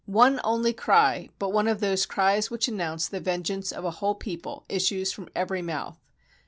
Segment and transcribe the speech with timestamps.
[0.07, 4.15] One only cry, but one of those cries which announce the vengeance of a whole
[4.15, 5.99] people, issues from every mouth.